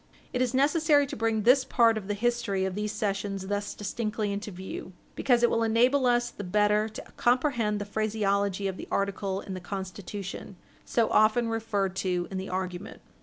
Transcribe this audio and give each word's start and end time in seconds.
It 0.33 0.41
is 0.41 0.55
necessary 0.55 1.05
to 1.05 1.15
bring 1.15 1.43
this 1.43 1.63
part 1.63 1.95
of 1.95 2.07
the 2.07 2.15
history 2.15 2.65
of 2.65 2.73
these 2.73 2.91
cessions 2.91 3.45
thus 3.45 3.75
distinctly 3.75 4.31
into 4.33 4.49
view 4.49 4.93
because 5.13 5.43
it 5.43 5.49
will 5.51 5.61
enable 5.61 6.07
us 6.07 6.31
the 6.31 6.43
better 6.43 6.89
to 6.89 7.03
comprehend 7.17 7.77
the 7.77 7.85
phraseology 7.85 8.67
of 8.67 8.77
the 8.77 8.87
article 8.89 9.41
in 9.41 9.53
the 9.53 9.59
Constitution 9.59 10.55
so 10.85 11.07
often 11.11 11.49
referred 11.49 11.95
to 11.97 12.27
in 12.31 12.39
the 12.39 12.49
argument. 12.49 13.01